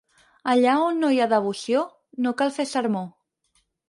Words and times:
Allà 0.51 0.77
on 0.85 0.95
no 1.03 1.11
hi 1.15 1.19
ha 1.19 1.27
devoció, 1.33 1.83
no 2.27 2.31
cal 2.39 2.55
fer 2.57 2.65
sermó. 2.71 3.03